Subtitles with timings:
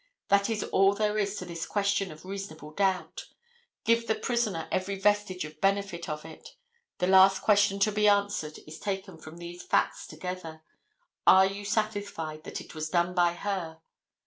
[0.29, 3.25] That is all there is to this question of reasonable doubt.
[3.83, 6.55] Give the prisoner every vestige of benefit of it.
[6.97, 10.63] The last question to be answered is taken from these facts together.
[11.27, 13.77] Are you satisfied that it was done by her?